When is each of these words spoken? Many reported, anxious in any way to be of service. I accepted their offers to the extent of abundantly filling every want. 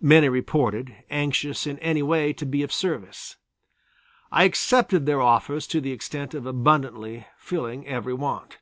Many 0.00 0.28
reported, 0.28 0.92
anxious 1.08 1.64
in 1.64 1.78
any 1.78 2.02
way 2.02 2.32
to 2.32 2.44
be 2.44 2.64
of 2.64 2.72
service. 2.72 3.36
I 4.32 4.42
accepted 4.42 5.06
their 5.06 5.22
offers 5.22 5.68
to 5.68 5.80
the 5.80 5.92
extent 5.92 6.34
of 6.34 6.46
abundantly 6.46 7.28
filling 7.36 7.86
every 7.86 8.14
want. 8.14 8.58